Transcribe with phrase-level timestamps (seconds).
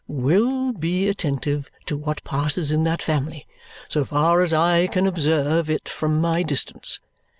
[0.25, 3.45] "will be attentive to what passes in that family,
[3.87, 6.99] so far as I can observe it from my distance.